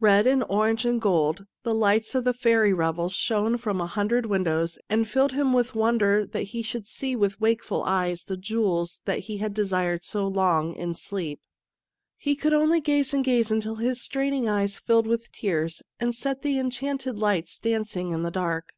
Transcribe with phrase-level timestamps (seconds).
[0.00, 4.26] Red and orange and gold, the lights of the fairy revels shone from a hundred
[4.26, 9.00] windows and filled him with wonder that he should see with wakeful eyes the jewels
[9.06, 11.40] that he had desired so long in sleep.
[12.18, 16.42] He could only gaze and gaze until his straining eyes filled with tears, and set
[16.42, 18.74] the en chanted lights dancing in the dark.